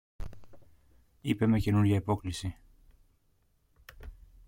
είπε 1.21 1.47
με 1.47 1.59
καινούρια 1.59 1.95
υπόκλιση. 1.95 2.57